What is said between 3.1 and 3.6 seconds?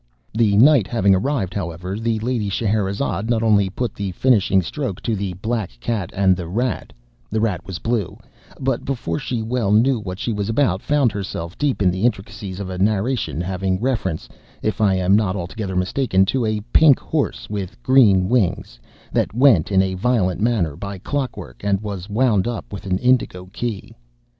not